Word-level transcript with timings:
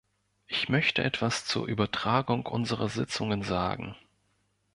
Ich 0.47 0.67
möchte 0.67 1.03
etwas 1.03 1.45
zur 1.45 1.67
Übertragung 1.67 2.47
unserer 2.47 2.89
Sitzungen 2.89 3.43
sagen. 3.43 3.95